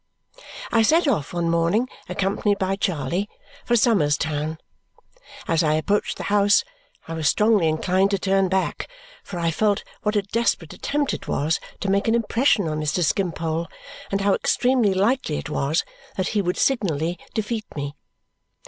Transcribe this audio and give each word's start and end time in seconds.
I 0.71 0.81
set 0.81 1.07
off 1.07 1.31
one 1.31 1.47
morning, 1.47 1.87
accompanied 2.09 2.57
by 2.57 2.75
Charley, 2.75 3.29
for 3.63 3.75
Somers 3.75 4.17
Town. 4.17 4.57
As 5.47 5.61
I 5.61 5.75
approached 5.75 6.17
the 6.17 6.23
house, 6.23 6.63
I 7.07 7.13
was 7.13 7.29
strongly 7.29 7.67
inclined 7.67 8.09
to 8.09 8.17
turn 8.17 8.49
back, 8.49 8.87
for 9.23 9.37
I 9.37 9.51
felt 9.51 9.83
what 10.01 10.15
a 10.15 10.23
desperate 10.23 10.73
attempt 10.73 11.13
it 11.13 11.27
was 11.27 11.59
to 11.81 11.91
make 11.91 12.07
an 12.07 12.15
impression 12.15 12.67
on 12.67 12.81
Mr. 12.81 13.03
Skimpole 13.03 13.67
and 14.11 14.21
how 14.21 14.33
extremely 14.33 14.95
likely 14.95 15.37
it 15.37 15.51
was 15.51 15.83
that 16.17 16.29
he 16.29 16.41
would 16.41 16.57
signally 16.57 17.19
defeat 17.35 17.67
me. 17.75 17.95